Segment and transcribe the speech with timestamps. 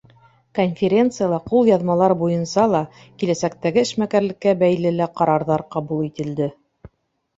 [0.59, 2.81] Конференцияла ҡулъяҙмалар буйынса ла,
[3.23, 6.53] киләсәктәге эшмәкәрлеккә бәйле лә ҡарарҙар ҡабул ителде.